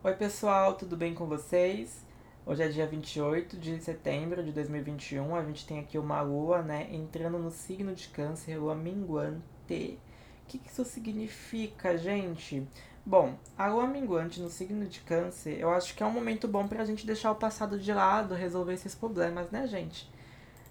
Oi, 0.00 0.14
pessoal, 0.14 0.76
tudo 0.76 0.96
bem 0.96 1.12
com 1.12 1.26
vocês? 1.26 2.06
Hoje 2.46 2.62
é 2.62 2.68
dia 2.68 2.86
28 2.86 3.56
de 3.56 3.80
setembro 3.80 4.44
de 4.44 4.52
2021. 4.52 5.34
A 5.34 5.42
gente 5.42 5.66
tem 5.66 5.80
aqui 5.80 5.98
uma 5.98 6.20
lua, 6.20 6.62
né, 6.62 6.86
entrando 6.92 7.36
no 7.36 7.50
signo 7.50 7.92
de 7.92 8.06
Câncer, 8.06 8.60
lua 8.60 8.76
minguante. 8.76 9.98
O 10.44 10.46
que, 10.46 10.60
isso 10.64 10.84
significa, 10.84 11.98
gente? 11.98 12.64
Bom, 13.04 13.34
a 13.58 13.66
lua 13.66 13.88
minguante 13.88 14.40
no 14.40 14.48
signo 14.48 14.86
de 14.86 15.00
Câncer, 15.00 15.58
eu 15.58 15.68
acho 15.68 15.92
que 15.96 16.02
é 16.04 16.06
um 16.06 16.12
momento 16.12 16.46
bom 16.46 16.68
pra 16.68 16.84
gente 16.84 17.04
deixar 17.04 17.32
o 17.32 17.34
passado 17.34 17.76
de 17.76 17.92
lado, 17.92 18.34
resolver 18.34 18.74
esses 18.74 18.94
problemas, 18.94 19.50
né, 19.50 19.66
gente? 19.66 20.08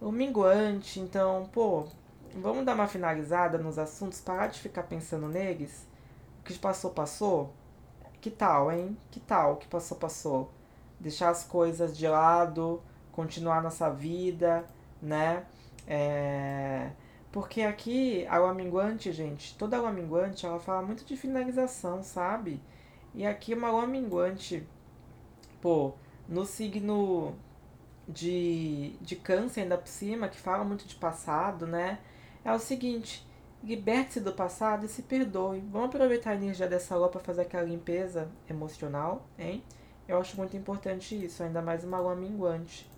O 0.00 0.10
minguante, 0.10 0.98
então, 0.98 1.48
pô, 1.52 1.86
vamos 2.34 2.66
dar 2.66 2.74
uma 2.74 2.88
finalizada 2.88 3.56
nos 3.56 3.78
assuntos, 3.78 4.20
parar 4.20 4.48
de 4.48 4.58
ficar 4.58 4.82
pensando 4.82 5.28
neles? 5.28 5.86
O 6.40 6.42
que 6.42 6.58
passou, 6.58 6.90
passou? 6.90 7.54
Que 8.22 8.30
tal, 8.30 8.70
hein? 8.70 8.96
Que 9.10 9.18
tal? 9.18 9.54
O 9.54 9.56
que 9.56 9.66
passou, 9.66 9.98
passou? 9.98 10.52
Deixar 11.00 11.30
as 11.30 11.42
coisas 11.44 11.96
de 11.96 12.06
lado, 12.06 12.80
continuar 13.10 13.60
nossa 13.62 13.90
vida, 13.90 14.64
né? 15.02 15.44
É... 15.88 16.92
Porque 17.32 17.62
aqui, 17.62 18.24
a 18.28 18.36
água 18.36 18.54
minguante, 18.54 19.12
gente, 19.12 19.56
toda 19.58 19.76
água 19.76 19.90
minguante, 19.90 20.46
ela 20.46 20.60
fala 20.60 20.82
muito 20.82 21.04
de 21.04 21.16
finalização, 21.16 22.00
sabe? 22.04 22.60
E 23.12 23.26
aqui 23.26 23.54
uma 23.54 23.68
água 23.68 23.88
minguante, 23.88 24.64
pô, 25.60 25.92
no 26.28 26.44
signo 26.46 27.34
de, 28.06 28.94
de 29.00 29.16
câncer 29.16 29.62
ainda 29.62 29.76
por 29.78 29.88
cima, 29.88 30.28
que 30.28 30.38
fala 30.38 30.62
muito 30.64 30.86
de 30.86 30.94
passado, 30.94 31.66
né? 31.66 31.98
É 32.44 32.52
o 32.52 32.58
seguinte, 32.60 33.26
Liberte-se 33.62 34.20
do 34.20 34.32
passado 34.32 34.86
e 34.86 34.88
se 34.88 35.02
perdoe. 35.02 35.60
Vamos 35.70 35.88
aproveitar 35.88 36.30
a 36.30 36.34
energia 36.34 36.66
dessa 36.66 36.96
lua 36.96 37.08
para 37.08 37.20
fazer 37.20 37.42
aquela 37.42 37.62
limpeza 37.62 38.28
emocional, 38.50 39.24
hein? 39.38 39.62
Eu 40.08 40.18
acho 40.18 40.36
muito 40.36 40.56
importante 40.56 41.14
isso, 41.14 41.42
ainda 41.42 41.62
mais 41.62 41.84
uma 41.84 42.00
lua 42.00 42.16
minguante. 42.16 42.90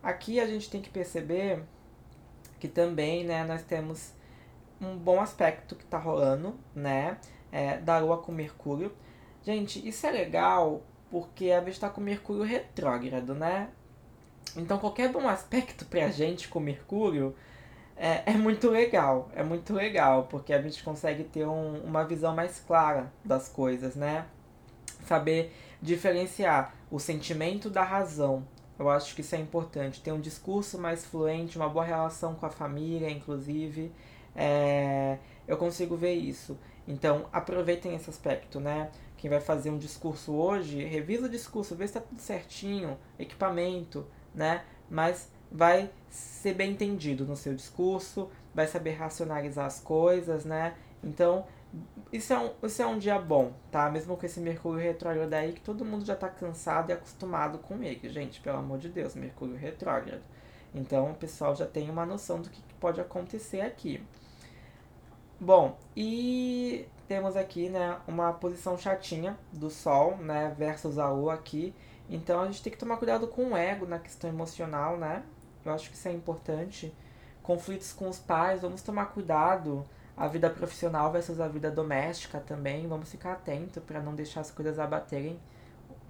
Aqui 0.00 0.38
a 0.38 0.46
gente 0.46 0.70
tem 0.70 0.80
que 0.80 0.90
perceber 0.90 1.62
que 2.60 2.68
também, 2.68 3.24
né, 3.24 3.42
nós 3.44 3.62
temos 3.62 4.12
um 4.80 4.96
bom 4.96 5.20
aspecto 5.20 5.74
que 5.74 5.84
tá 5.84 5.98
rolando, 5.98 6.54
né, 6.74 7.18
é, 7.50 7.78
da 7.78 7.98
lua 7.98 8.18
com 8.18 8.30
Mercúrio. 8.30 8.92
Gente, 9.44 9.86
isso 9.86 10.06
é 10.06 10.10
legal 10.12 10.82
porque 11.10 11.50
a 11.50 11.60
vez 11.60 11.78
tá 11.78 11.90
com 11.90 12.00
Mercúrio 12.00 12.44
retrógrado, 12.44 13.34
né? 13.34 13.68
Então 14.56 14.78
qualquer 14.78 15.10
bom 15.10 15.28
aspecto 15.28 15.84
pra 15.84 16.08
gente 16.08 16.48
com 16.48 16.60
Mercúrio 16.60 17.34
é, 18.02 18.32
é 18.32 18.32
muito 18.32 18.68
legal, 18.68 19.30
é 19.32 19.44
muito 19.44 19.72
legal, 19.72 20.24
porque 20.28 20.52
a 20.52 20.60
gente 20.60 20.82
consegue 20.82 21.22
ter 21.22 21.46
um, 21.46 21.76
uma 21.84 22.02
visão 22.02 22.34
mais 22.34 22.58
clara 22.58 23.12
das 23.24 23.48
coisas, 23.48 23.94
né? 23.94 24.26
Saber 25.06 25.54
diferenciar 25.80 26.74
o 26.90 26.98
sentimento 26.98 27.70
da 27.70 27.84
razão. 27.84 28.44
Eu 28.76 28.90
acho 28.90 29.14
que 29.14 29.20
isso 29.20 29.36
é 29.36 29.38
importante. 29.38 30.00
Ter 30.02 30.10
um 30.10 30.20
discurso 30.20 30.80
mais 30.80 31.04
fluente, 31.06 31.56
uma 31.56 31.68
boa 31.68 31.84
relação 31.84 32.34
com 32.34 32.44
a 32.44 32.50
família, 32.50 33.08
inclusive. 33.08 33.92
É, 34.34 35.18
eu 35.46 35.56
consigo 35.56 35.94
ver 35.94 36.14
isso. 36.14 36.58
Então, 36.88 37.26
aproveitem 37.32 37.94
esse 37.94 38.10
aspecto, 38.10 38.58
né? 38.58 38.90
Quem 39.16 39.30
vai 39.30 39.40
fazer 39.40 39.70
um 39.70 39.78
discurso 39.78 40.32
hoje, 40.32 40.82
revisa 40.84 41.26
o 41.26 41.28
discurso, 41.28 41.76
vê 41.76 41.86
se 41.86 41.96
está 41.96 42.00
tudo 42.00 42.20
certinho, 42.20 42.98
equipamento, 43.16 44.04
né? 44.34 44.64
Mas 44.90 45.30
vai 45.52 45.90
ser 46.08 46.54
bem 46.54 46.72
entendido 46.72 47.26
no 47.26 47.36
seu 47.36 47.54
discurso, 47.54 48.30
vai 48.54 48.66
saber 48.66 48.92
racionalizar 48.92 49.66
as 49.66 49.80
coisas, 49.80 50.44
né? 50.44 50.74
Então, 51.04 51.44
isso 52.12 52.32
é 52.32 52.38
um, 52.38 52.50
isso 52.62 52.82
é 52.82 52.86
um 52.86 52.98
dia 52.98 53.18
bom, 53.18 53.52
tá? 53.70 53.90
Mesmo 53.90 54.16
com 54.16 54.26
esse 54.26 54.40
Mercúrio 54.40 54.82
retrógrado 54.82 55.32
aí, 55.34 55.52
que 55.52 55.60
todo 55.60 55.84
mundo 55.84 56.04
já 56.04 56.16
tá 56.16 56.28
cansado 56.28 56.90
e 56.90 56.92
acostumado 56.92 57.58
com 57.58 57.82
ele. 57.82 58.08
Gente, 58.08 58.40
pelo 58.40 58.58
amor 58.58 58.78
de 58.78 58.88
Deus, 58.88 59.14
Mercúrio 59.14 59.56
retrógrado. 59.56 60.22
Então, 60.74 61.10
o 61.10 61.14
pessoal 61.14 61.54
já 61.54 61.66
tem 61.66 61.90
uma 61.90 62.06
noção 62.06 62.40
do 62.40 62.48
que 62.48 62.62
pode 62.80 63.00
acontecer 63.00 63.60
aqui. 63.60 64.02
Bom, 65.38 65.76
e 65.96 66.86
temos 67.08 67.36
aqui, 67.36 67.68
né, 67.68 67.98
uma 68.06 68.32
posição 68.32 68.78
chatinha 68.78 69.38
do 69.52 69.68
Sol, 69.68 70.16
né, 70.16 70.54
versus 70.56 70.98
a 70.98 71.10
Lua 71.10 71.34
aqui. 71.34 71.74
Então, 72.08 72.40
a 72.42 72.46
gente 72.46 72.62
tem 72.62 72.72
que 72.72 72.78
tomar 72.78 72.96
cuidado 72.96 73.26
com 73.26 73.52
o 73.52 73.56
ego 73.56 73.86
na 73.86 73.98
questão 73.98 74.30
emocional, 74.30 74.96
né? 74.96 75.22
Eu 75.64 75.72
acho 75.72 75.90
que 75.90 75.96
isso 75.96 76.08
é 76.08 76.12
importante. 76.12 76.92
Conflitos 77.42 77.92
com 77.92 78.08
os 78.08 78.18
pais, 78.18 78.62
vamos 78.62 78.82
tomar 78.82 79.06
cuidado. 79.06 79.84
A 80.16 80.28
vida 80.28 80.50
profissional 80.50 81.10
versus 81.10 81.40
a 81.40 81.48
vida 81.48 81.70
doméstica 81.70 82.38
também. 82.38 82.86
Vamos 82.86 83.10
ficar 83.10 83.32
atento 83.32 83.80
para 83.80 84.00
não 84.00 84.14
deixar 84.14 84.40
as 84.40 84.50
coisas 84.50 84.78
abaterem, 84.78 85.40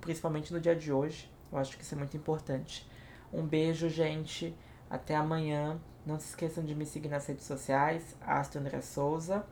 principalmente 0.00 0.52
no 0.52 0.60
dia 0.60 0.74
de 0.74 0.92
hoje. 0.92 1.30
Eu 1.50 1.58
acho 1.58 1.76
que 1.76 1.82
isso 1.82 1.94
é 1.94 1.98
muito 1.98 2.16
importante. 2.16 2.88
Um 3.32 3.46
beijo, 3.46 3.88
gente. 3.88 4.54
Até 4.90 5.14
amanhã. 5.14 5.80
Não 6.04 6.18
se 6.18 6.30
esqueçam 6.30 6.64
de 6.64 6.74
me 6.74 6.84
seguir 6.84 7.08
nas 7.08 7.26
redes 7.26 7.44
sociais, 7.44 8.16
Astro 8.20 8.60
André 8.60 8.80
Souza. 8.80 9.46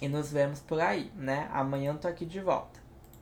E 0.00 0.08
nos 0.08 0.32
vemos 0.32 0.60
por 0.60 0.80
aí, 0.80 1.12
né? 1.14 1.48
Amanhã 1.52 1.92
eu 1.92 1.98
tô 1.98 2.08
aqui 2.08 2.24
de 2.24 2.40
volta. 2.40 2.83